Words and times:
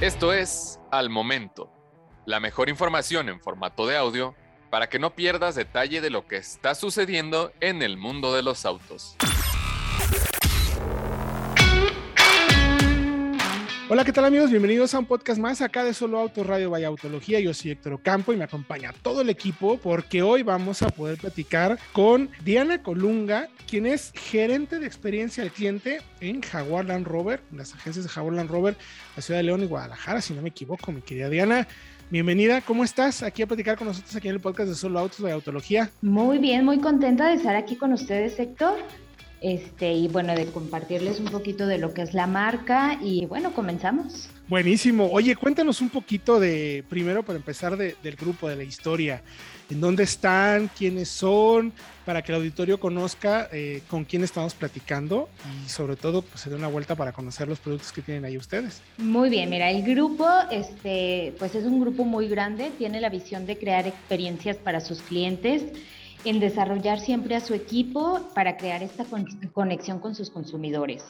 Esto 0.00 0.32
es 0.32 0.78
Al 0.92 1.10
Momento, 1.10 1.72
la 2.24 2.38
mejor 2.38 2.68
información 2.68 3.28
en 3.28 3.40
formato 3.40 3.84
de 3.84 3.96
audio 3.96 4.36
para 4.70 4.88
que 4.88 5.00
no 5.00 5.16
pierdas 5.16 5.56
detalle 5.56 6.00
de 6.00 6.08
lo 6.08 6.28
que 6.28 6.36
está 6.36 6.76
sucediendo 6.76 7.50
en 7.58 7.82
el 7.82 7.96
mundo 7.96 8.32
de 8.32 8.44
los 8.44 8.64
autos. 8.64 9.16
Hola, 13.90 14.04
¿qué 14.04 14.12
tal 14.12 14.26
amigos? 14.26 14.50
Bienvenidos 14.50 14.92
a 14.92 14.98
un 14.98 15.06
podcast 15.06 15.40
más 15.40 15.62
acá 15.62 15.82
de 15.82 15.94
Solo 15.94 16.18
Autos 16.18 16.46
Radio 16.46 16.68
Vaya 16.68 16.88
Autología. 16.88 17.40
Yo 17.40 17.54
soy 17.54 17.70
Héctor 17.70 17.94
Ocampo 17.94 18.34
y 18.34 18.36
me 18.36 18.44
acompaña 18.44 18.92
todo 19.00 19.22
el 19.22 19.30
equipo 19.30 19.78
porque 19.78 20.20
hoy 20.20 20.42
vamos 20.42 20.82
a 20.82 20.90
poder 20.90 21.16
platicar 21.16 21.78
con 21.94 22.28
Diana 22.44 22.82
Colunga, 22.82 23.48
quien 23.66 23.86
es 23.86 24.12
gerente 24.14 24.78
de 24.78 24.86
experiencia 24.86 25.42
al 25.42 25.50
cliente 25.50 26.02
en 26.20 26.42
Jaguar 26.42 26.84
Land 26.84 27.06
Rover, 27.06 27.40
las 27.50 27.72
agencias 27.72 28.04
de 28.04 28.10
Jaguar 28.10 28.34
Land 28.34 28.50
Rover, 28.50 28.76
la 29.16 29.22
ciudad 29.22 29.38
de 29.38 29.44
León 29.44 29.62
y 29.62 29.66
Guadalajara, 29.66 30.20
si 30.20 30.34
no 30.34 30.42
me 30.42 30.50
equivoco, 30.50 30.92
mi 30.92 31.00
querida 31.00 31.30
Diana. 31.30 31.66
Bienvenida, 32.10 32.60
¿cómo 32.60 32.84
estás? 32.84 33.22
Aquí 33.22 33.40
a 33.40 33.46
platicar 33.46 33.78
con 33.78 33.86
nosotros 33.86 34.14
aquí 34.14 34.28
en 34.28 34.34
el 34.34 34.40
podcast 34.40 34.68
de 34.68 34.74
Solo 34.74 34.98
Autos 34.98 35.20
Vaya 35.20 35.34
Autología. 35.34 35.90
Muy 36.02 36.36
bien, 36.36 36.62
muy 36.62 36.78
contenta 36.78 37.28
de 37.28 37.36
estar 37.36 37.56
aquí 37.56 37.76
con 37.76 37.94
ustedes, 37.94 38.38
Héctor 38.38 38.76
este, 39.40 39.92
y 39.92 40.08
bueno, 40.08 40.34
de 40.34 40.46
compartirles 40.46 41.20
un 41.20 41.26
poquito 41.26 41.66
de 41.66 41.78
lo 41.78 41.94
que 41.94 42.02
es 42.02 42.14
la 42.14 42.26
marca 42.26 42.98
y 43.02 43.26
bueno, 43.26 43.52
comenzamos. 43.52 44.28
Buenísimo. 44.48 45.08
Oye, 45.12 45.36
cuéntanos 45.36 45.80
un 45.80 45.90
poquito 45.90 46.40
de, 46.40 46.82
primero 46.88 47.22
para 47.22 47.36
empezar, 47.36 47.76
del 47.76 48.16
grupo, 48.16 48.48
de 48.48 48.56
la 48.56 48.64
historia. 48.64 49.22
¿En 49.70 49.80
dónde 49.80 50.04
están? 50.04 50.70
¿Quiénes 50.76 51.08
son? 51.08 51.72
Para 52.06 52.22
que 52.22 52.32
el 52.32 52.36
auditorio 52.38 52.80
conozca 52.80 53.48
eh, 53.52 53.82
con 53.88 54.04
quién 54.04 54.24
estamos 54.24 54.54
platicando 54.54 55.28
y 55.64 55.68
sobre 55.68 55.96
todo 55.96 56.22
pues, 56.22 56.40
se 56.40 56.48
dé 56.48 56.56
una 56.56 56.68
vuelta 56.68 56.94
para 56.94 57.12
conocer 57.12 57.46
los 57.46 57.58
productos 57.58 57.92
que 57.92 58.00
tienen 58.00 58.24
ahí 58.24 58.38
ustedes. 58.38 58.80
Muy 58.96 59.28
bien, 59.28 59.50
mira, 59.50 59.70
el 59.70 59.82
grupo 59.82 60.26
este, 60.50 61.34
pues 61.38 61.54
es 61.54 61.64
un 61.64 61.80
grupo 61.80 62.04
muy 62.04 62.28
grande, 62.28 62.72
tiene 62.78 63.02
la 63.02 63.10
visión 63.10 63.44
de 63.44 63.58
crear 63.58 63.86
experiencias 63.86 64.56
para 64.56 64.80
sus 64.80 65.02
clientes 65.02 65.64
en 66.24 66.40
desarrollar 66.40 67.00
siempre 67.00 67.36
a 67.36 67.40
su 67.40 67.54
equipo 67.54 68.20
para 68.34 68.56
crear 68.56 68.82
esta 68.82 69.04
conexión 69.52 70.00
con 70.00 70.14
sus 70.14 70.30
consumidores. 70.30 71.04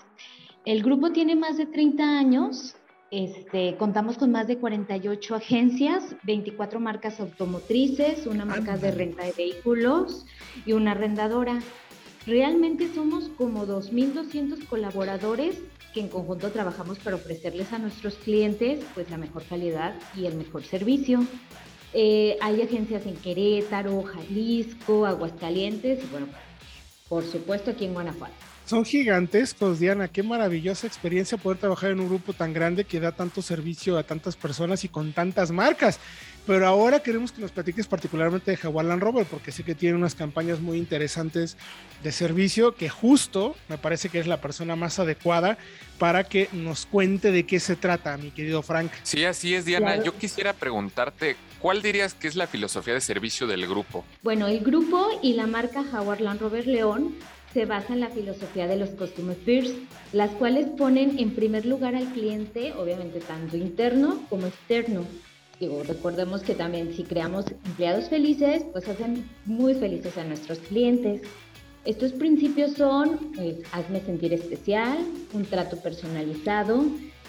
El 0.64 0.82
grupo 0.82 1.12
tiene 1.12 1.34
más 1.34 1.56
de 1.56 1.66
30 1.66 2.18
años, 2.18 2.76
este, 3.10 3.76
contamos 3.78 4.18
con 4.18 4.30
más 4.30 4.46
de 4.46 4.58
48 4.58 5.34
agencias, 5.34 6.14
24 6.24 6.78
marcas 6.78 7.20
automotrices, 7.20 8.26
una 8.26 8.44
marca 8.44 8.76
de 8.76 8.90
renta 8.90 9.24
de 9.24 9.32
vehículos 9.32 10.26
y 10.66 10.72
una 10.72 10.90
arrendadora. 10.90 11.58
Realmente 12.26 12.92
somos 12.94 13.30
como 13.30 13.66
2.200 13.66 14.66
colaboradores 14.66 15.58
que 15.94 16.00
en 16.00 16.08
conjunto 16.08 16.50
trabajamos 16.50 16.98
para 16.98 17.16
ofrecerles 17.16 17.72
a 17.72 17.78
nuestros 17.78 18.16
clientes 18.16 18.84
pues 18.92 19.08
la 19.08 19.16
mejor 19.16 19.42
calidad 19.44 19.94
y 20.14 20.26
el 20.26 20.34
mejor 20.34 20.64
servicio. 20.64 21.24
Eh, 21.94 22.36
hay 22.40 22.62
agencias 22.62 23.06
en 23.06 23.16
Querétaro, 23.16 24.02
Jalisco, 24.02 25.06
Aguascalientes 25.06 26.04
y 26.04 26.06
bueno, 26.08 26.28
por 27.08 27.24
supuesto 27.24 27.70
aquí 27.70 27.86
en 27.86 27.94
Guanajuato. 27.94 28.34
Son 28.68 28.84
gigantescos, 28.84 29.78
Diana. 29.78 30.08
Qué 30.08 30.22
maravillosa 30.22 30.86
experiencia 30.86 31.38
poder 31.38 31.56
trabajar 31.56 31.90
en 31.90 32.00
un 32.00 32.08
grupo 32.08 32.34
tan 32.34 32.52
grande 32.52 32.84
que 32.84 33.00
da 33.00 33.12
tanto 33.12 33.40
servicio 33.40 33.96
a 33.96 34.02
tantas 34.02 34.36
personas 34.36 34.84
y 34.84 34.88
con 34.88 35.14
tantas 35.14 35.50
marcas. 35.50 35.98
Pero 36.48 36.66
ahora 36.66 37.00
queremos 37.00 37.30
que 37.30 37.42
nos 37.42 37.50
platiques 37.50 37.86
particularmente 37.86 38.50
de 38.50 38.56
Jaguar 38.56 38.86
Land 38.86 39.02
Rover, 39.02 39.26
porque 39.26 39.52
sé 39.52 39.64
que 39.64 39.74
tiene 39.74 39.94
unas 39.94 40.14
campañas 40.14 40.60
muy 40.60 40.78
interesantes 40.78 41.58
de 42.02 42.10
servicio, 42.10 42.74
que 42.74 42.88
justo 42.88 43.54
me 43.68 43.76
parece 43.76 44.08
que 44.08 44.18
es 44.18 44.26
la 44.26 44.40
persona 44.40 44.74
más 44.74 44.98
adecuada 44.98 45.58
para 45.98 46.24
que 46.24 46.48
nos 46.54 46.86
cuente 46.86 47.32
de 47.32 47.44
qué 47.44 47.60
se 47.60 47.76
trata, 47.76 48.16
mi 48.16 48.30
querido 48.30 48.62
Frank. 48.62 48.90
Sí, 49.02 49.26
así 49.26 49.54
es, 49.54 49.66
Diana. 49.66 50.02
Yo 50.02 50.16
quisiera 50.16 50.54
preguntarte, 50.54 51.36
¿cuál 51.58 51.82
dirías 51.82 52.14
que 52.14 52.28
es 52.28 52.34
la 52.34 52.46
filosofía 52.46 52.94
de 52.94 53.02
servicio 53.02 53.46
del 53.46 53.66
grupo? 53.66 54.06
Bueno, 54.22 54.46
el 54.46 54.60
grupo 54.60 55.06
y 55.22 55.34
la 55.34 55.46
marca 55.46 55.84
Jaguar 55.84 56.22
Land 56.22 56.40
Rover 56.40 56.66
León 56.66 57.14
se 57.52 57.66
basa 57.66 57.92
en 57.92 58.00
la 58.00 58.08
filosofía 58.08 58.66
de 58.66 58.76
los 58.78 58.88
Customer 58.90 59.36
First, 59.36 59.74
las 60.14 60.30
cuales 60.30 60.66
ponen 60.78 61.18
en 61.18 61.34
primer 61.34 61.66
lugar 61.66 61.94
al 61.94 62.10
cliente, 62.14 62.72
obviamente 62.72 63.20
tanto 63.20 63.58
interno 63.58 64.24
como 64.30 64.46
externo. 64.46 65.04
Digo, 65.60 65.82
recordemos 65.82 66.42
que 66.42 66.54
también 66.54 66.94
si 66.94 67.02
creamos 67.02 67.46
empleados 67.64 68.08
felices, 68.08 68.64
pues 68.72 68.86
hacen 68.88 69.28
muy 69.44 69.74
felices 69.74 70.16
a 70.16 70.24
nuestros 70.24 70.58
clientes. 70.60 71.22
Estos 71.84 72.12
principios 72.12 72.74
son, 72.74 73.32
pues, 73.34 73.56
hazme 73.72 74.00
sentir 74.00 74.32
especial, 74.32 74.98
un 75.32 75.44
trato 75.44 75.76
personalizado, 75.78 76.84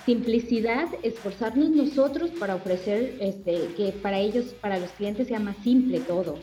simplicidad, 0.06 0.88
esforzarnos 1.04 1.70
nosotros 1.70 2.32
para 2.40 2.56
ofrecer 2.56 3.18
este, 3.20 3.70
que 3.76 3.92
para 4.02 4.20
ellos, 4.20 4.46
para 4.62 4.80
los 4.80 4.90
clientes 4.92 5.28
sea 5.28 5.40
más 5.40 5.56
simple 5.64 6.00
todo 6.00 6.38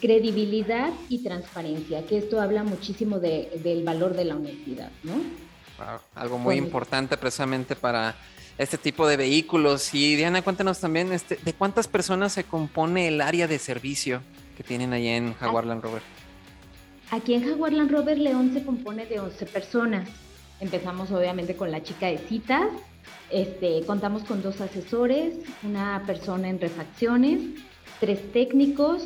credibilidad 0.00 0.90
y 1.08 1.22
transparencia, 1.22 2.04
que 2.06 2.18
esto 2.18 2.40
habla 2.40 2.64
muchísimo 2.64 3.20
del 3.20 3.84
valor 3.84 4.16
de 4.16 4.24
la 4.24 4.36
honestidad, 4.36 4.90
¿no? 5.02 5.12
algo 6.14 6.38
muy 6.38 6.56
importante 6.56 7.16
precisamente 7.16 7.74
para 7.74 8.14
este 8.60 8.76
tipo 8.76 9.08
de 9.08 9.16
vehículos. 9.16 9.94
Y 9.94 10.16
Diana, 10.16 10.42
cuéntanos 10.42 10.80
también 10.80 11.12
este, 11.12 11.36
de 11.36 11.52
cuántas 11.54 11.88
personas 11.88 12.32
se 12.34 12.44
compone 12.44 13.08
el 13.08 13.22
área 13.22 13.48
de 13.48 13.58
servicio 13.58 14.20
que 14.54 14.62
tienen 14.62 14.92
ahí 14.92 15.08
en 15.08 15.32
Jaguar 15.34 15.64
Land 15.64 15.82
Rover. 15.82 16.02
Aquí 17.10 17.32
en 17.32 17.44
Jaguar 17.44 17.72
Land 17.72 17.90
Rover 17.90 18.18
León 18.18 18.52
se 18.52 18.62
compone 18.62 19.06
de 19.06 19.18
11 19.18 19.46
personas. 19.46 20.08
Empezamos 20.60 21.10
obviamente 21.10 21.56
con 21.56 21.70
la 21.70 21.82
chica 21.82 22.08
de 22.08 22.18
citas, 22.18 22.66
este, 23.30 23.82
contamos 23.86 24.24
con 24.24 24.42
dos 24.42 24.60
asesores, 24.60 25.36
una 25.62 26.02
persona 26.06 26.50
en 26.50 26.60
refacciones, 26.60 27.40
tres 27.98 28.30
técnicos, 28.30 29.04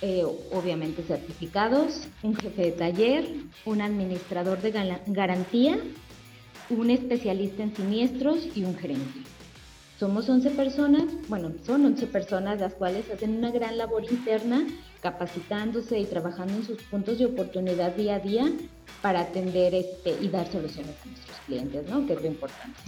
eh, 0.00 0.24
obviamente 0.50 1.02
certificados, 1.02 2.08
un 2.22 2.34
jefe 2.36 2.62
de 2.62 2.72
taller, 2.72 3.28
un 3.66 3.82
administrador 3.82 4.62
de 4.62 4.96
garantía, 5.08 5.78
un 6.70 6.90
especialista 6.90 7.62
en 7.62 7.74
siniestros 7.74 8.48
y 8.54 8.64
un 8.64 8.76
gerente. 8.76 9.20
Somos 9.98 10.28
11 10.28 10.50
personas, 10.50 11.04
bueno, 11.28 11.50
son 11.66 11.84
11 11.84 12.06
personas 12.06 12.60
las 12.60 12.74
cuales 12.74 13.10
hacen 13.10 13.36
una 13.36 13.50
gran 13.50 13.78
labor 13.78 14.04
interna, 14.04 14.64
capacitándose 15.00 15.98
y 15.98 16.04
trabajando 16.04 16.54
en 16.54 16.64
sus 16.64 16.80
puntos 16.84 17.18
de 17.18 17.26
oportunidad 17.26 17.96
día 17.96 18.16
a 18.16 18.20
día 18.20 18.52
para 19.02 19.20
atender 19.20 19.74
este, 19.74 20.14
y 20.20 20.28
dar 20.28 20.46
soluciones 20.50 20.94
a 21.02 21.06
nuestros 21.06 21.36
clientes, 21.46 21.88
¿no? 21.88 22.06
Que 22.06 22.12
es 22.12 22.22
lo 22.22 22.28
importante. 22.28 22.78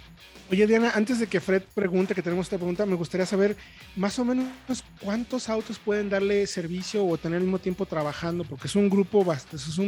Oye, 0.50 0.66
Diana, 0.66 0.90
antes 0.96 1.20
de 1.20 1.28
que 1.28 1.38
Fred 1.38 1.62
pregunte, 1.74 2.12
que 2.12 2.22
tenemos 2.22 2.46
esta 2.46 2.56
pregunta, 2.56 2.84
me 2.84 2.96
gustaría 2.96 3.24
saber 3.24 3.56
más 3.94 4.18
o 4.18 4.24
menos 4.24 4.48
cuántos 5.00 5.48
autos 5.48 5.78
pueden 5.78 6.10
darle 6.10 6.44
servicio 6.48 7.06
o 7.06 7.16
tener 7.16 7.36
al 7.36 7.44
mismo 7.44 7.60
tiempo 7.60 7.86
trabajando, 7.86 8.42
porque 8.42 8.66
es 8.66 8.74
un 8.74 8.90
grupo, 8.90 9.24
es 9.32 9.78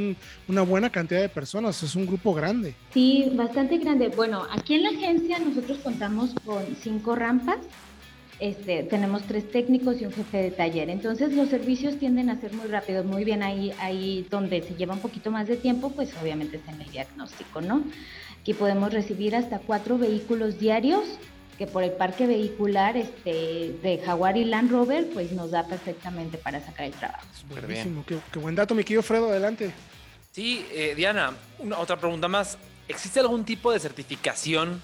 una 0.47 0.63
buena 0.63 0.89
cantidad 0.91 1.21
de 1.21 1.29
personas, 1.29 1.83
es 1.83 1.97
un 1.97 2.07
grupo 2.07 2.33
grande. 2.33 2.77
Sí, 2.95 3.33
bastante 3.35 3.79
grande. 3.79 4.07
Bueno, 4.09 4.47
aquí 4.53 4.75
en 4.75 4.85
la 4.85 4.91
agencia 4.91 5.41
nosotros 5.41 5.79
contamos 5.79 6.31
con 6.45 6.63
cinco 6.81 7.17
rampas, 7.17 7.59
este, 8.39 8.85
tenemos 8.85 9.23
tres 9.23 9.51
técnicos 9.51 10.01
y 10.01 10.07
un 10.07 10.13
jefe 10.13 10.37
de 10.39 10.51
taller. 10.53 10.91
Entonces 10.91 11.33
los 11.33 11.49
servicios 11.49 11.99
tienden 11.99 12.31
a 12.31 12.41
ser 12.41 12.53
muy 12.53 12.69
rápidos, 12.69 13.05
muy 13.05 13.25
bien 13.25 13.43
ahí, 13.43 13.73
ahí 13.81 14.27
donde 14.31 14.63
se 14.63 14.75
lleva 14.75 14.95
un 14.95 15.01
poquito 15.01 15.33
más 15.33 15.49
de 15.49 15.57
tiempo, 15.57 15.91
pues 15.91 16.11
obviamente 16.23 16.59
es 16.59 16.69
en 16.73 16.81
el 16.81 16.91
diagnóstico, 16.91 17.61
¿no? 17.61 17.83
Aquí 18.43 18.55
podemos 18.55 18.93
recibir 18.93 19.37
hasta 19.37 19.61
cuatro 19.61 19.99
vehículos 19.99 20.59
diarios, 20.59 21.05
que 21.59 21.69
por 21.69 21.85
el 21.85 21.93
parque 21.93 22.27
vehicular 22.27 22.97
este, 22.97 23.77
de 23.81 24.03
Jaguar 24.05 24.37
y 24.37 24.45
Land 24.45 24.73
Rover, 24.73 25.09
pues 25.15 25.31
nos 25.31 25.53
da 25.53 25.65
perfectamente 25.65 26.39
para 26.39 26.61
sacar 26.61 26.87
el 26.87 26.93
trabajo. 26.93 27.25
Buenísimo, 27.49 28.05
qué, 28.05 28.19
buen 28.41 28.57
dato, 28.57 28.75
mi 28.75 28.83
querido 28.83 29.05
Fredo, 29.05 29.29
adelante. 29.29 29.73
Sí, 30.33 30.67
eh, 30.73 30.95
Diana, 30.97 31.35
una, 31.61 31.79
otra 31.79 31.97
pregunta 31.97 32.27
más. 32.27 32.59
¿Existe 32.89 33.21
algún 33.21 33.45
tipo 33.45 33.71
de 33.71 33.79
certificación 33.79 34.83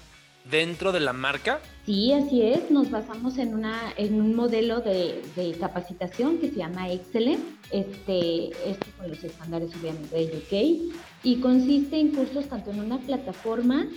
dentro 0.49 0.91
de 0.91 0.99
la 0.99 1.13
marca? 1.13 1.59
Sí, 1.85 2.11
así 2.13 2.41
es. 2.41 2.69
Nos 2.71 2.91
basamos 2.91 3.37
en, 3.37 3.53
una, 3.53 3.93
en 3.97 4.15
un 4.15 4.35
modelo 4.35 4.81
de, 4.81 5.21
capacitación 5.59 6.37
que 6.37 6.49
se 6.49 6.57
llama 6.57 6.91
Excellent, 6.91 7.43
este, 7.71 8.47
este 8.69 8.91
con 8.97 9.09
los 9.09 9.23
estándares 9.23 9.71
obviamente 9.75 10.15
de 10.15 10.37
UK, 10.37 10.93
y 11.23 11.39
consiste 11.41 11.99
en 11.99 12.11
cursos 12.11 12.45
tanto 12.47 12.71
en 12.71 12.79
una 12.79 12.99
plataforma 12.99 13.87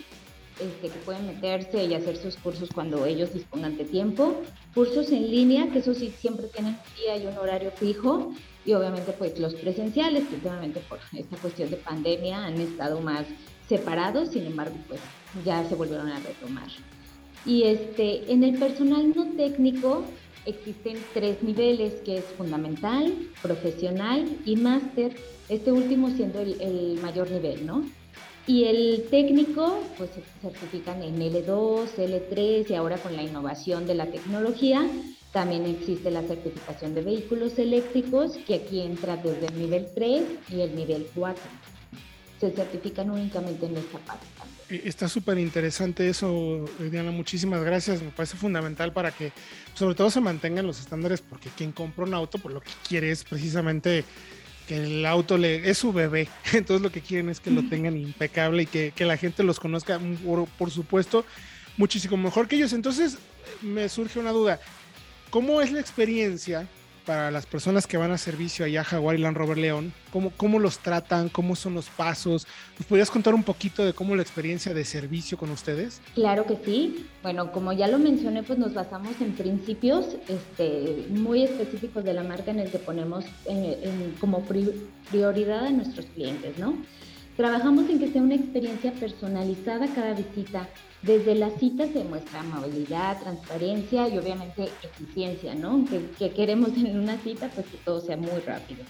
este, 0.61 0.89
que 0.89 0.99
pueden 1.05 1.27
meterse 1.27 1.85
y 1.85 1.95
hacer 1.95 2.17
sus 2.17 2.37
cursos 2.37 2.69
cuando 2.75 3.07
ellos 3.07 3.33
dispongan 3.33 3.77
de 3.77 3.85
tiempo, 3.85 4.43
cursos 4.75 5.11
en 5.11 5.31
línea, 5.31 5.69
que 5.71 5.79
eso 5.79 5.95
sí 5.95 6.13
siempre 6.19 6.47
tienen 6.49 6.75
un 6.75 7.03
día 7.03 7.17
y 7.17 7.27
un 7.27 7.37
horario 7.39 7.71
fijo, 7.73 8.33
y 8.65 8.75
obviamente 8.75 9.13
pues 9.13 9.39
los 9.39 9.55
presenciales, 9.55 10.25
que 10.29 10.37
obviamente 10.37 10.81
por 10.89 11.01
esta 11.13 11.37
cuestión 11.39 11.71
de 11.71 11.77
pandemia 11.79 12.45
han 12.45 12.61
estado 12.61 13.01
más 13.01 13.25
separados, 13.73 14.29
sin 14.29 14.45
embargo 14.45 14.77
pues 14.87 15.01
ya 15.47 15.67
se 15.67 15.75
volvieron 15.75 16.09
a 16.09 16.19
retomar. 16.19 16.69
Y 17.47 17.63
este, 17.63 18.31
en 18.31 18.45
el 18.45 18.59
personal 18.59 19.15
no 19.17 19.25
técnico 19.33 20.05
existen 20.45 20.99
tres 21.15 21.43
niveles, 21.43 21.95
que 22.05 22.19
es 22.19 22.25
fundamental, 22.37 23.15
profesional 23.41 24.27
y 24.45 24.57
máster, 24.57 25.17
este 25.49 25.73
último 25.73 26.11
siendo 26.11 26.41
el, 26.41 26.99
mayor 27.01 27.31
nivel, 27.31 27.67
¿no? 27.67 27.85
Y 28.47 28.65
el 28.65 29.07
técnico, 29.11 29.79
pues 29.97 30.11
se 30.11 30.23
certifican 30.43 31.03
en 31.03 31.19
L2, 31.19 31.87
L3 31.97 32.71
y 32.71 32.75
ahora 32.75 32.99
con 32.99 33.17
la 33.17 33.23
innovación 33.23 33.87
de 33.87 33.95
la 33.95 34.07
tecnología, 34.07 34.87
también 35.33 35.65
existe 35.65 36.11
la 36.11 36.23
certificación 36.23 36.95
de 36.95 37.03
vehículos 37.03 37.59
eléctricos, 37.59 38.37
que 38.47 38.57
aquí 38.57 38.81
entra 38.81 39.17
desde 39.17 39.47
el 39.47 39.59
nivel 39.59 39.87
3 39.95 40.23
y 40.51 40.61
el 40.61 40.77
nivel 40.77 41.07
4. 41.15 41.43
Se 42.43 42.51
certifican 42.51 43.09
únicamente 43.09 43.67
en 43.67 43.77
esta 43.77 43.99
parte 43.99 44.27
eh, 44.69 44.83
Está 44.85 45.09
súper 45.09 45.39
interesante 45.39 46.09
eso, 46.09 46.65
Diana. 46.81 47.13
Muchísimas 47.13 47.63
gracias. 47.63 48.03
Me 48.03 48.11
parece 48.11 48.37
fundamental 48.37 48.93
para 48.93 49.13
que, 49.13 49.31
sobre 49.75 49.95
todo, 49.95 50.11
se 50.11 50.21
mantengan 50.21 50.67
los 50.67 50.81
estándares, 50.81 51.21
porque 51.21 51.51
quien 51.57 51.71
compra 51.71 52.05
un 52.05 52.15
auto, 52.15 52.39
pues 52.39 52.53
lo 52.53 52.61
que 52.61 52.73
quiere 52.89 53.13
es 53.13 53.23
precisamente 53.23 54.05
que 54.67 54.79
el 54.79 55.07
auto 55.07 55.39
le 55.39 55.71
es 55.71 55.79
su 55.79 55.93
bebé, 55.93 56.27
entonces 56.53 56.83
lo 56.83 56.91
que 56.91 57.01
quieren 57.01 57.29
es 57.29 57.39
que 57.39 57.53
lo 57.53 57.63
tengan 57.69 57.97
impecable 57.97 58.65
y 58.65 58.67
que, 58.67 58.91
que 58.91 59.05
la 59.05 59.17
gente 59.17 59.45
los 59.45 59.61
conozca, 59.61 60.01
mm, 60.01 60.17
por, 60.17 60.49
por, 60.49 60.73
supuesto, 60.73 61.25
muchísimo 61.77 62.17
mejor 62.17 62.49
que 62.49 62.57
ellos. 62.57 62.73
Entonces 62.73 63.19
me 63.61 63.89
surge 63.89 64.19
una 64.19 64.33
duda, 64.33 64.61
¿cómo 65.31 65.63
es 65.63 65.71
la 65.71 65.79
experiencia 65.79 66.67
para 67.05 67.31
las 67.31 67.47
personas 67.47 67.87
que 67.87 67.97
van 67.97 68.11
a 68.11 68.19
servicio 68.19 68.65
allá 68.65 68.83
a 68.83 68.85
Jaguar 68.85 69.17
y 69.17 69.19
Land 69.19 69.37
Rover 69.37 69.59
León, 69.59 69.93
¿cómo, 70.13 70.31
cómo 70.37 70.59
los 70.59 70.79
tratan, 70.79 71.29
cómo 71.29 71.57
son 71.57 71.75
los 71.75 71.89
pasos. 71.89 72.47
¿Nos 72.79 72.87
podrías 72.87 73.11
contar 73.11 73.35
un 73.35 73.43
poquito 73.43 73.85
de 73.85 73.93
cómo 73.93 74.15
la 74.15 74.23
experiencia 74.23 74.73
de 74.73 74.85
servicio 74.85 75.37
con 75.37 75.51
ustedes? 75.51 76.01
Claro 76.15 76.47
que 76.47 76.59
sí. 76.65 77.07
Bueno, 77.23 77.53
como 77.53 77.73
ya 77.73 77.89
lo 77.89 77.99
mencioné, 77.99 78.43
pues 78.43 78.59
nos 78.59 78.75
basamos 78.75 79.21
en 79.21 79.33
principios 79.33 80.07
este, 80.29 81.07
muy 81.11 81.45
específicos 81.45 82.05
de 82.05 82.15
la 82.15 82.23
marca 82.23 82.51
en 82.51 82.61
el 82.61 82.71
que 82.71 82.79
ponemos 82.79 83.25
como 84.21 84.45
prioridad 85.11 85.67
a 85.67 85.71
nuestros 85.71 86.07
clientes, 86.07 86.59
¿no? 86.59 86.77
Trabajamos 87.43 87.91
en 87.91 87.99
que 87.99 88.07
sea 88.07 88.23
una 88.23 88.37
experiencia 88.37 88.93
personalizada 88.93 89.89
cada 89.89 90.15
visita. 90.15 90.69
Desde 91.03 91.35
la 91.35 91.51
cita 91.51 91.89
se 91.89 92.05
muestra 92.05 92.39
amabilidad, 92.39 93.21
transparencia 93.21 94.09
y 94.09 94.17
obviamente 94.17 94.69
eficiencia, 94.81 95.53
¿no? 95.57 95.85
Que, 96.21 96.31
queremos 96.31 96.69
en 96.77 96.97
una 96.97 97.19
cita, 97.19 97.51
pues 97.53 97.67
que 97.67 97.79
todo 97.79 98.01
sea 98.01 98.17
muy 98.17 98.39
rápido. 98.47 98.85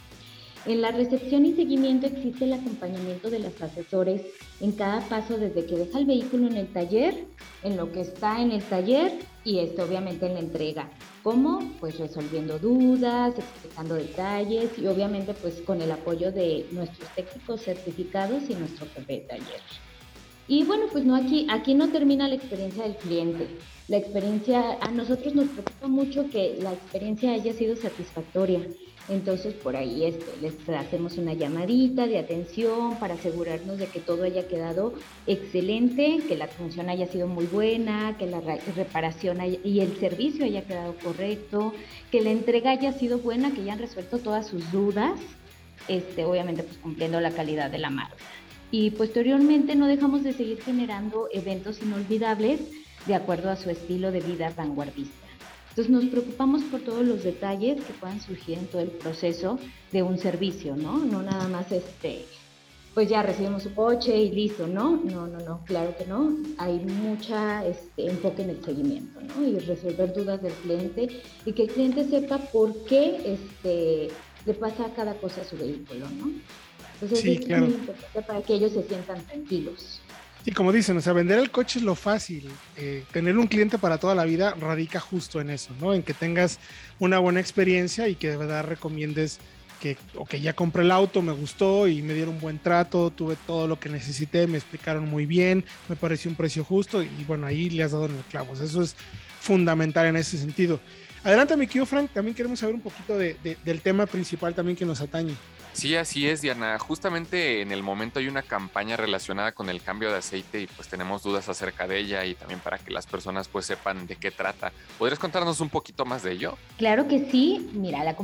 En 0.67 0.83
la 0.83 0.91
recepción 0.91 1.47
y 1.47 1.55
seguimiento 1.55 2.07
existe 2.07 2.45
el 2.45 2.53
acompañamiento 2.53 3.31
de 3.31 3.39
los 3.39 3.63
asesores 3.63 4.21
en 4.61 4.73
cada 4.73 5.01
paso 5.01 5.39
desde 5.39 5.65
que 5.65 5.79
deja 5.79 5.99
el 5.99 6.05
vehículo 6.05 6.47
en 6.47 6.59
el 6.59 6.67
taller, 6.67 7.25
en 7.63 7.79
lo 7.79 7.91
que 7.91 8.03
está 8.03 8.43
en 8.43 8.53
el 8.53 8.63
taller 8.63 9.13
y 9.45 9.61
esto 9.61 9.85
obviamente 9.85 10.27
en 10.27 10.35
la 10.35 10.41
entrega. 10.41 10.91
¿Cómo? 11.23 11.73
Pues 11.79 11.99
resolviendo 11.99 12.59
dudas, 12.59 13.35
explicando 13.39 13.95
detalles 13.95 14.77
y 14.77 14.87
obviamente 14.89 15.35
pues 15.35 15.61
con 15.61 15.81
el 15.81 15.93
apoyo 15.93 16.33
de 16.33 16.67
nuestros 16.73 17.09
técnicos 17.15 17.63
certificados 17.63 18.43
y 18.49 18.55
nuestro 18.55 18.87
jefe 18.87 19.13
de 19.13 19.21
taller. 19.21 19.61
Y 20.49 20.65
bueno, 20.65 20.87
pues 20.91 21.05
no 21.05 21.15
aquí, 21.15 21.47
aquí 21.49 21.75
no 21.75 21.89
termina 21.91 22.27
la 22.27 22.35
experiencia 22.35 22.83
del 22.83 22.97
cliente. 22.97 23.47
La 23.87 23.99
experiencia, 23.99 24.79
a 24.81 24.91
nosotros 24.91 25.35
nos 25.35 25.47
preocupa 25.49 25.87
mucho 25.87 26.29
que 26.29 26.59
la 26.61 26.73
experiencia 26.73 27.33
haya 27.33 27.53
sido 27.53 27.77
satisfactoria. 27.77 28.61
Entonces 29.09 29.55
por 29.55 29.77
ahí 29.77 30.05
este, 30.05 30.25
les 30.41 30.55
hacemos 30.69 31.19
una 31.19 31.35
llamadita 31.35 32.07
de 32.07 32.19
atención 32.19 32.97
para 32.99 33.15
asegurarnos 33.15 33.79
de 33.79 33.87
que 33.87 33.99
todo 33.99 34.23
haya 34.23 34.47
quedado 34.47 34.95
excelente, 35.27 36.21
que 36.29 36.37
la 36.37 36.45
atención 36.45 36.89
haya 36.89 37.07
sido 37.07 37.27
muy 37.27 37.47
buena, 37.47 38.17
que 38.17 38.27
la 38.27 38.41
reparación 38.77 39.39
y 39.65 39.81
el 39.81 39.97
servicio 39.99 40.45
haya 40.45 40.63
quedado 40.63 40.95
correcto, 41.03 41.75
que 42.11 42.21
la 42.21 42.31
entrega 42.31 42.71
haya 42.71 42.93
sido 42.93 43.19
buena, 43.19 43.53
que 43.53 43.63
hayan 43.63 43.81
resuelto 43.81 44.19
todas 44.19 44.47
sus 44.47 44.71
dudas, 44.71 45.19
este, 45.89 46.25
obviamente 46.25 46.63
pues 46.63 46.79
cumpliendo 46.79 47.21
la 47.21 47.33
calidad 47.33 47.71
de 47.71 47.79
la 47.79 47.91
marca. 47.91 48.17
Y 48.71 48.91
posteriormente 48.93 49.75
no 49.75 49.87
dejamos 49.87 50.23
de 50.23 50.33
seguir 50.33 50.63
generando 50.63 51.29
eventos 51.33 51.83
inolvidables 51.83 52.61
de 53.07 53.15
acuerdo 53.17 53.51
a 53.51 53.57
su 53.57 53.69
estilo 53.69 54.13
de 54.13 54.21
vida 54.21 54.53
vanguardista. 54.57 55.22
Entonces 55.73 55.91
nos 55.91 56.05
preocupamos 56.05 56.63
por 56.65 56.81
todos 56.81 57.03
los 57.03 57.25
detalles 57.25 57.83
que 57.83 57.95
puedan 57.95 58.21
surgir 58.21 58.59
en 58.59 58.67
todo 58.67 58.83
el 58.83 58.91
proceso 58.91 59.59
de 59.91 60.03
un 60.03 60.19
servicio, 60.19 60.77
¿no? 60.77 60.99
No 60.99 61.23
nada 61.23 61.49
más 61.49 61.73
este, 61.73 62.27
pues 62.93 63.09
ya 63.09 63.23
recibimos 63.23 63.63
su 63.63 63.75
coche 63.75 64.15
y 64.15 64.31
listo, 64.31 64.67
¿no? 64.67 65.01
No, 65.03 65.27
no, 65.27 65.39
no, 65.39 65.65
claro 65.65 65.97
que 65.97 66.05
no. 66.05 66.37
Hay 66.59 66.79
mucha 66.79 67.65
este, 67.65 68.07
enfoque 68.07 68.43
en 68.43 68.51
el 68.51 68.63
seguimiento, 68.63 69.19
¿no? 69.23 69.49
Y 69.49 69.61
resolver 69.61 70.13
dudas 70.13 70.43
del 70.43 70.53
cliente 70.53 71.23
y 71.47 71.53
que 71.53 71.63
el 71.63 71.71
cliente 71.71 72.05
sepa 72.05 72.37
por 72.37 72.85
qué 72.85 73.33
este, 73.33 74.09
le 74.45 74.53
pasa 74.53 74.93
cada 74.95 75.15
cosa 75.15 75.41
a 75.41 75.45
su 75.45 75.57
vehículo, 75.57 76.07
¿no? 76.11 76.33
Entonces 77.01 77.21
sí, 77.21 77.41
es 77.41 77.59
muy 77.59 77.69
importante 77.69 78.23
para 78.27 78.43
que 78.43 78.55
ellos 78.57 78.73
se 78.73 78.83
sientan 78.83 79.25
tranquilos. 79.25 80.03
Sí, 80.45 80.51
como 80.51 80.73
dicen, 80.73 80.97
o 80.97 81.01
sea, 81.01 81.13
vender 81.13 81.39
el 81.39 81.51
coche 81.51 81.79
es 81.79 81.85
lo 81.85 81.95
fácil. 81.95 82.51
Eh, 82.77 83.05
tener 83.13 83.39
un 83.39 83.47
cliente 83.47 83.79
para 83.79 83.99
toda 83.99 84.15
la 84.15 84.25
vida 84.25 84.55
radica 84.59 84.99
justo 84.99 85.41
en 85.41 85.51
eso, 85.51 85.73
¿no? 85.81 85.95
En 85.95 86.03
que 86.03 86.15
tengas 86.15 86.59
una 86.99 87.21
buena 87.21 87.39
experiencia 87.39 88.09
y 88.09 88.17
que 88.17 88.31
de 88.31 88.37
verdad 88.37 88.65
recomiendes 88.65 89.39
que, 89.81 89.97
ok, 90.17 90.35
ya 90.37 90.53
compré 90.53 90.83
el 90.83 90.91
auto, 90.91 91.23
me 91.23 91.33
gustó 91.33 91.89
y 91.89 92.03
me 92.03 92.15
dieron 92.15 92.35
un 92.35 92.41
buen 92.41 92.59
trato, 92.59 93.11
tuve 93.11 93.37
todo 93.47 93.67
lo 93.67 93.79
que 93.79 93.89
necesité, 93.89 94.47
me 94.47 94.59
explicaron 94.59 95.09
muy 95.09 95.27
bien, 95.27 95.65
me 95.89 95.97
pareció 95.97 96.31
un 96.31 96.37
precio 96.37 96.63
justo 96.65 97.03
y 97.03 97.25
bueno, 97.27 97.47
ahí 97.47 97.69
le 97.69 97.83
has 97.83 97.93
dado 97.93 98.07
en 98.07 98.17
el 98.17 98.23
clavo. 98.25 98.55
eso 98.55 98.83
es 98.83 98.97
fundamental 99.41 100.07
en 100.07 100.17
ese 100.17 100.39
sentido. 100.39 100.81
Adelante, 101.25 101.57
mi 101.57 101.67
querido 101.67 101.87
Frank, 101.87 102.11
también 102.13 102.35
queremos 102.35 102.59
saber 102.59 102.75
un 102.75 102.81
poquito 102.81 103.17
del 103.17 103.81
tema 103.81 104.07
principal 104.07 104.55
también 104.55 104.77
que 104.77 104.85
nos 104.85 105.01
atañe. 105.01 105.35
Sí, 105.73 105.97
así 105.97 106.29
es, 106.29 106.43
Diana. 106.43 106.79
Justamente 106.79 107.63
en 107.63 107.73
el 107.73 107.83
momento 107.83 108.19
hay 108.19 108.29
una 108.29 108.43
campaña 108.43 108.97
relacionada 108.97 109.53
con 109.53 109.69
el 109.71 109.81
cambio 109.83 110.11
de 110.11 110.19
aceite 110.19 110.61
y 110.61 110.67
pues 110.67 110.89
tenemos 110.89 111.23
dudas 111.23 111.49
acerca 111.49 111.89
de 111.89 111.99
ella 111.99 112.25
y 112.27 112.35
también 112.35 112.61
para 112.61 112.79
que 112.79 112.91
las 112.91 113.07
personas 113.07 113.49
pues 113.49 113.67
sepan 113.67 114.07
de 114.07 114.17
qué 114.17 114.31
trata. 114.31 114.71
¿Podrías 114.99 115.19
contarnos 115.19 115.61
un 115.61 115.71
poquito 115.71 116.05
más 116.05 116.23
de 116.23 116.33
ello? 116.33 116.59
Claro 116.77 117.09
que 117.09 117.31
sí. 117.31 117.71
Mira, 117.73 118.05
la, 118.05 118.15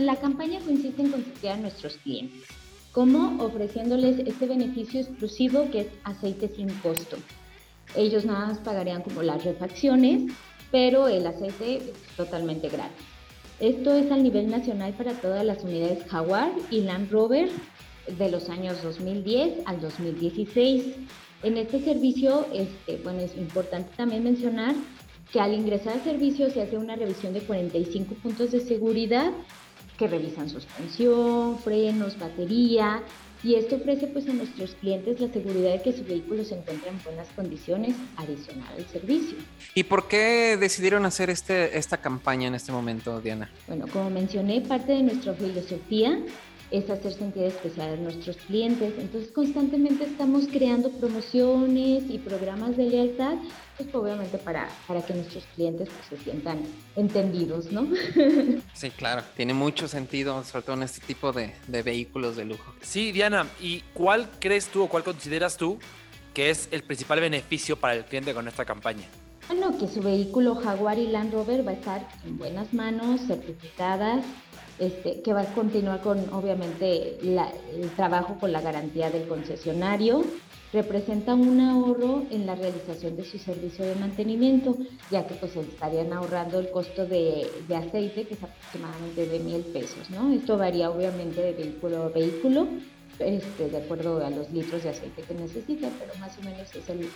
la 0.00 0.16
campaña 0.16 0.60
consiste 0.60 1.02
en 1.02 1.10
consentir 1.10 1.50
a 1.50 1.56
nuestros 1.56 1.96
clientes. 1.96 2.44
como 2.92 3.42
ofreciéndoles 3.42 4.18
este 4.26 4.46
beneficio 4.46 5.00
exclusivo 5.00 5.70
que 5.70 5.80
es 5.80 5.86
aceite 6.04 6.48
sin 6.54 6.68
costo. 6.80 7.16
Ellos 7.96 8.24
nada 8.26 8.46
más 8.48 8.58
pagarían 8.58 9.02
como 9.02 9.22
las 9.22 9.44
refacciones, 9.44 10.30
pero 10.70 11.08
el 11.08 11.26
aceite 11.26 11.76
es 11.76 12.16
totalmente 12.16 12.68
gratis. 12.68 13.06
Esto 13.60 13.92
es 13.92 14.10
a 14.12 14.16
nivel 14.16 14.48
nacional 14.50 14.92
para 14.92 15.14
todas 15.14 15.44
las 15.44 15.64
unidades 15.64 16.04
Jaguar 16.08 16.52
y 16.70 16.82
Land 16.82 17.10
Rover 17.10 17.48
de 18.06 18.30
los 18.30 18.48
años 18.50 18.80
2010 18.84 19.66
al 19.66 19.80
2016. 19.80 20.94
En 21.42 21.56
este 21.56 21.80
servicio, 21.82 22.46
este, 22.54 23.00
bueno, 23.02 23.18
es 23.18 23.36
importante 23.36 23.90
también 23.96 24.22
mencionar 24.22 24.76
que 25.32 25.40
al 25.40 25.54
ingresar 25.54 25.94
al 25.94 26.04
servicio 26.04 26.50
se 26.50 26.62
hace 26.62 26.78
una 26.78 26.94
revisión 26.94 27.32
de 27.32 27.40
45 27.40 28.14
puntos 28.22 28.52
de 28.52 28.60
seguridad 28.60 29.32
que 29.98 30.06
revisan 30.06 30.48
suspensión, 30.48 31.58
frenos, 31.58 32.16
batería, 32.16 33.02
y 33.42 33.54
esto 33.54 33.76
ofrece 33.76 34.06
pues 34.08 34.28
a 34.28 34.32
nuestros 34.32 34.74
clientes 34.74 35.20
la 35.20 35.32
seguridad 35.32 35.72
de 35.72 35.82
que 35.82 35.92
su 35.92 36.04
vehículo 36.04 36.44
se 36.44 36.56
encuentra 36.56 36.90
en 36.90 37.02
buenas 37.04 37.28
condiciones 37.36 37.94
adicional 38.16 38.68
al 38.76 38.86
servicio. 38.86 39.38
¿Y 39.74 39.84
por 39.84 40.08
qué 40.08 40.56
decidieron 40.58 41.04
hacer 41.06 41.30
este, 41.30 41.78
esta 41.78 41.98
campaña 41.98 42.48
en 42.48 42.54
este 42.54 42.72
momento, 42.72 43.20
Diana? 43.20 43.50
Bueno, 43.66 43.86
como 43.88 44.10
mencioné, 44.10 44.60
parte 44.62 44.92
de 44.92 45.02
nuestra 45.02 45.34
filosofía 45.34 46.18
es 46.70 46.88
hacer 46.90 47.12
sentir 47.12 47.44
especial 47.44 47.94
a 47.94 47.96
nuestros 47.96 48.36
clientes. 48.36 48.94
Entonces 48.98 49.30
constantemente 49.32 50.04
estamos 50.04 50.46
creando 50.48 50.90
promociones 50.90 52.04
y 52.08 52.18
programas 52.18 52.76
de 52.76 52.84
lealtad, 52.84 53.36
pues 53.76 53.94
obviamente 53.94 54.38
para, 54.38 54.68
para 54.86 55.02
que 55.02 55.14
nuestros 55.14 55.44
clientes 55.54 55.88
pues, 55.88 56.20
se 56.20 56.24
sientan 56.24 56.60
entendidos, 56.96 57.72
¿no? 57.72 57.88
Sí, 58.74 58.90
claro, 58.90 59.22
tiene 59.36 59.54
mucho 59.54 59.88
sentido, 59.88 60.44
sobre 60.44 60.64
todo 60.64 60.76
en 60.76 60.82
este 60.84 61.04
tipo 61.04 61.32
de, 61.32 61.52
de 61.66 61.82
vehículos 61.82 62.36
de 62.36 62.44
lujo. 62.44 62.74
Sí, 62.80 63.10
Diana, 63.10 63.46
¿y 63.60 63.80
cuál 63.92 64.28
crees 64.38 64.68
tú 64.68 64.84
o 64.84 64.88
cuál 64.88 65.02
consideras 65.02 65.56
tú 65.56 65.78
que 66.32 66.50
es 66.50 66.68
el 66.70 66.84
principal 66.84 67.20
beneficio 67.20 67.76
para 67.76 67.94
el 67.94 68.04
cliente 68.04 68.32
con 68.34 68.46
esta 68.46 68.64
campaña? 68.64 69.04
Bueno, 69.48 69.76
que 69.78 69.88
su 69.88 70.02
vehículo 70.02 70.54
Jaguar 70.56 70.98
y 70.98 71.06
Land 71.06 71.32
Rover 71.32 71.66
va 71.66 71.70
a 71.70 71.74
estar 71.74 72.08
en 72.26 72.36
buenas 72.36 72.72
manos, 72.74 73.22
certificadas, 73.26 74.22
este, 74.78 75.20
que 75.22 75.32
va 75.32 75.42
a 75.42 75.54
continuar 75.54 76.00
con, 76.00 76.32
obviamente, 76.32 77.18
el 77.20 77.90
trabajo 77.96 78.36
con 78.38 78.52
la 78.52 78.60
garantía 78.60 79.10
del 79.10 79.26
concesionario. 79.26 80.24
Representa 80.72 81.34
un 81.34 81.60
ahorro 81.60 82.24
en 82.30 82.44
la 82.44 82.54
realización 82.54 83.16
de 83.16 83.24
su 83.24 83.38
servicio 83.38 83.86
de 83.86 83.94
mantenimiento, 83.94 84.76
ya 85.10 85.26
que 85.26 85.34
pues 85.34 85.56
estarían 85.56 86.12
ahorrando 86.12 86.60
el 86.60 86.70
costo 86.70 87.06
de, 87.06 87.48
aceite, 87.74 88.24
que 88.24 88.34
es 88.34 88.42
aproximadamente 88.42 89.26
de 89.26 89.38
mil 89.38 89.62
pesos, 89.62 90.10
¿no? 90.10 90.30
Esto 90.30 90.58
varía 90.58 90.90
obviamente 90.90 91.40
de 91.40 91.52
vehículo 91.54 92.02
a 92.02 92.08
vehículo, 92.10 92.68
este, 93.18 93.70
de 93.70 93.78
acuerdo 93.78 94.24
a 94.24 94.28
los 94.28 94.50
litros 94.50 94.82
de 94.82 94.90
aceite 94.90 95.22
que 95.22 95.34
necesita, 95.34 95.88
pero 95.98 96.12
más 96.20 96.36
o 96.36 96.42
menos 96.42 96.68
es 96.76 96.88
el, 96.90 97.08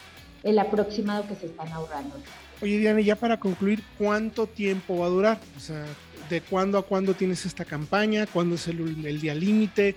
el 0.44 0.58
aproximado 0.58 1.28
que 1.28 1.34
se 1.34 1.46
están 1.46 1.70
ahorrando. 1.72 2.16
Oye, 2.62 2.78
Diana, 2.78 3.00
ya 3.00 3.16
para 3.16 3.38
concluir, 3.38 3.82
¿cuánto 3.98 4.46
tiempo 4.46 4.98
va 4.98 5.06
a 5.06 5.10
durar? 5.10 5.40
O 5.58 5.60
sea, 5.60 5.84
de 6.32 6.40
cuándo 6.40 6.78
a 6.78 6.82
cuándo 6.82 7.14
tienes 7.14 7.44
esta 7.46 7.64
campaña, 7.64 8.26
cuándo 8.26 8.54
es 8.56 8.66
el, 8.66 9.20
día 9.20 9.34
límite, 9.34 9.94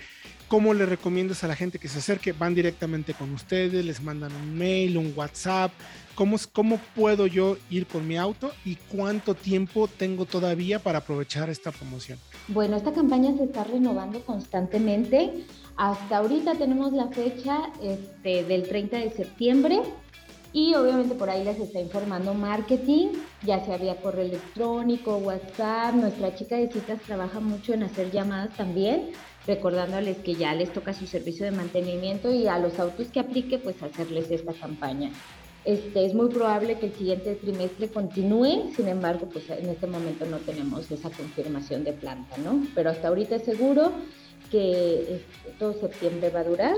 ¿Cómo 0.48 0.76
le 0.76 0.86
recomiendas 0.86 1.44
a 1.44 1.48
la 1.48 1.56
gente 1.56 1.80
que 1.80 1.88
se 1.88 1.98
acerque? 1.98 2.32
¿Van 2.32 2.54
directamente 2.54 3.16
con 3.16 3.34
ustedes? 3.34 3.84
¿Les 3.84 4.04
mandan 4.04 4.32
un 4.32 4.56
mail, 4.56 4.96
un 4.96 5.12
WhatsApp? 5.16 5.72
¿Cómo, 6.14 6.38
¿Cómo 6.54 6.80
puedo 6.96 7.26
yo 7.26 7.58
ir 7.72 7.88
con 7.88 8.08
mi 8.08 8.16
auto 8.16 8.52
y 8.64 8.76
cuánto 8.76 9.34
tiempo 9.34 9.88
tengo 9.88 10.26
todavía 10.26 10.78
para 10.78 11.00
aprovechar 11.00 11.50
esta 11.50 11.72
promoción? 11.72 12.20
Bueno, 12.48 12.78
esta 12.78 12.94
campaña 12.94 13.36
se 13.36 13.46
está 13.46 13.64
renovando 13.64 14.24
constantemente. 14.24 15.46
Hasta 15.78 16.18
ahorita 16.18 16.54
tenemos 16.54 16.94
la 16.94 17.08
fecha 17.08 17.64
este, 17.82 18.44
del 18.44 18.68
30 18.68 18.98
de 18.98 19.10
septiembre 19.10 19.82
y 20.56 20.74
obviamente 20.74 21.16
por 21.16 21.30
ahí 21.30 21.44
les 21.44 21.60
está 21.60 21.82
informando 21.82 22.34
marketing, 22.34 23.10
ya 23.44 23.60
sea 23.66 23.78
vía 23.78 23.98
correo 23.98 24.24
electrónico, 24.24 25.18
WhatsApp. 25.18 25.96
Nuestra 25.96 26.34
chica 26.34 26.56
de 26.56 26.72
citas 26.72 27.02
trabaja 27.02 27.42
mucho 27.42 27.74
en 27.74 27.84
hacer 27.84 28.10
llamadas 28.10 28.56
también 28.56 29.12
recordándoles 29.46 30.16
que 30.20 30.36
ya 30.36 30.56
les 30.56 30.72
toca 30.72 30.94
su 30.94 31.08
servicio 31.08 31.44
de 31.44 31.52
mantenimiento 31.52 32.32
y 32.32 32.48
a 32.48 32.58
los 32.58 32.80
autos 32.80 33.08
que 33.08 33.20
aplique, 33.20 33.58
pues 33.58 33.84
hacerles 33.84 34.32
esta 34.32 34.54
campaña. 34.54 35.12
Este, 35.66 36.06
es 36.06 36.14
muy 36.14 36.30
probable 36.30 36.80
que 36.80 36.86
el 36.86 36.94
siguiente 36.94 37.36
trimestre 37.36 37.90
continúe, 37.90 38.72
sin 38.74 38.88
embargo, 38.88 39.28
pues 39.28 39.50
en 39.50 39.68
este 39.68 39.88
momento 39.88 40.26
no 40.26 40.38
tenemos 40.38 40.90
esa 40.90 41.10
confirmación 41.10 41.84
de 41.84 41.92
planta, 41.92 42.38
¿no? 42.38 42.66
Pero 42.74 42.92
hasta 42.92 43.10
ahorita 43.10 43.36
es 43.36 43.44
seguro 43.44 43.92
que 44.50 45.16
este, 45.16 45.52
todo 45.60 45.74
septiembre 45.74 46.30
va 46.30 46.40
a 46.40 46.44
durar 46.46 46.78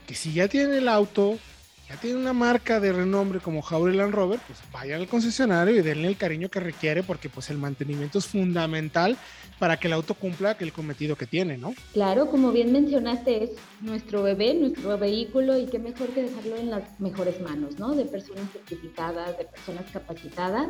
que 0.06 0.14
si 0.14 0.32
ya 0.32 0.48
tienen 0.48 0.74
el 0.74 0.88
auto, 0.88 1.38
ya 1.88 1.96
tienen 1.96 2.20
una 2.20 2.32
marca 2.32 2.80
de 2.80 2.92
renombre 2.92 3.40
como 3.40 3.60
Jaguar 3.60 3.94
Land 3.94 4.14
Rover, 4.14 4.40
pues 4.46 4.58
vayan 4.72 5.00
al 5.00 5.08
concesionario 5.08 5.76
y 5.76 5.82
denle 5.82 6.08
el 6.08 6.16
cariño 6.16 6.48
que 6.48 6.60
requiere 6.60 7.02
porque 7.02 7.28
pues 7.28 7.50
el 7.50 7.58
mantenimiento 7.58 8.18
es 8.18 8.26
fundamental 8.26 9.18
para 9.58 9.76
que 9.76 9.86
el 9.86 9.92
auto 9.92 10.14
cumpla 10.14 10.56
el 10.58 10.72
cometido 10.72 11.16
que 11.16 11.26
tiene, 11.26 11.58
¿no? 11.58 11.74
Claro, 11.92 12.30
como 12.30 12.52
bien 12.52 12.72
mencionaste, 12.72 13.44
es 13.44 13.50
nuestro 13.80 14.22
bebé, 14.22 14.54
nuestro 14.54 14.98
vehículo 14.98 15.58
y 15.58 15.66
qué 15.66 15.78
mejor 15.78 16.08
que 16.08 16.22
dejarlo 16.22 16.56
en 16.56 16.70
las 16.70 17.00
mejores 17.00 17.40
manos, 17.40 17.78
¿no? 17.78 17.94
De 17.94 18.04
personas 18.04 18.50
certificadas, 18.52 19.36
de 19.38 19.44
personas 19.44 19.84
capacitadas. 19.92 20.68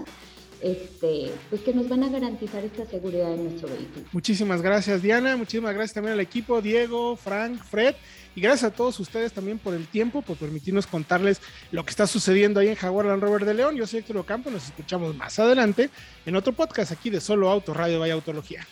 Este, 0.64 1.30
pues 1.50 1.60
que 1.60 1.74
nos 1.74 1.90
van 1.90 2.04
a 2.04 2.08
garantizar 2.08 2.64
esta 2.64 2.86
seguridad 2.86 3.34
en 3.34 3.44
nuestro 3.44 3.68
vehículo. 3.68 4.06
Muchísimas 4.12 4.62
gracias 4.62 5.02
Diana, 5.02 5.36
muchísimas 5.36 5.74
gracias 5.74 5.92
también 5.92 6.14
al 6.14 6.20
equipo, 6.20 6.62
Diego, 6.62 7.16
Frank, 7.16 7.62
Fred, 7.62 7.94
y 8.34 8.40
gracias 8.40 8.72
a 8.72 8.74
todos 8.74 8.98
ustedes 8.98 9.34
también 9.34 9.58
por 9.58 9.74
el 9.74 9.86
tiempo, 9.86 10.22
por 10.22 10.38
permitirnos 10.38 10.86
contarles 10.86 11.42
lo 11.70 11.84
que 11.84 11.90
está 11.90 12.06
sucediendo 12.06 12.60
ahí 12.60 12.68
en 12.68 12.76
Jaguar 12.76 13.04
Land 13.04 13.22
Rover 13.22 13.44
de 13.44 13.52
León. 13.52 13.76
Yo 13.76 13.86
soy 13.86 13.98
Héctor 13.98 14.16
Ocampo, 14.16 14.50
nos 14.50 14.64
escuchamos 14.64 15.14
más 15.14 15.38
adelante 15.38 15.90
en 16.24 16.34
otro 16.34 16.54
podcast 16.54 16.92
aquí 16.92 17.10
de 17.10 17.20
Solo 17.20 17.50
Auto 17.50 17.74
Radio 17.74 18.00
Vaya 18.00 18.14
Autología. 18.14 18.66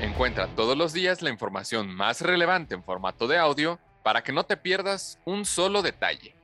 Encuentra 0.00 0.54
todos 0.54 0.78
los 0.78 0.92
días 0.92 1.20
la 1.20 1.30
información 1.30 1.92
más 1.92 2.20
relevante 2.20 2.76
en 2.76 2.84
formato 2.84 3.26
de 3.26 3.38
audio 3.38 3.80
para 4.04 4.22
que 4.22 4.32
no 4.32 4.46
te 4.46 4.56
pierdas 4.56 5.18
un 5.24 5.44
solo 5.44 5.82
detalle. 5.82 6.37